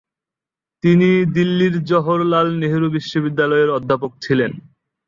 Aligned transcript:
তিনি 0.83 1.07
দিল্লির 1.35 1.75
জওহরলাল 1.83 2.47
নেহেরু 2.61 2.87
বিশ্ববিদ্যালয়ের 2.95 3.69
অধ্যাপক 3.77 4.11
ছিলেন। 4.21 4.51